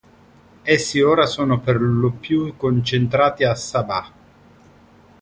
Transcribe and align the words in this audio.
Essi 0.63 0.99
ora 0.99 1.27
sono 1.27 1.59
per 1.59 1.79
lo 1.79 2.09
più 2.09 2.57
concentrati 2.57 3.43
a 3.43 3.53
Sabha. 3.53 4.11